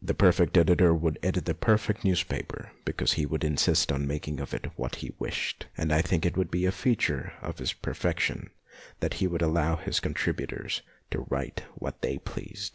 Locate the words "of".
4.40-4.54, 7.42-7.58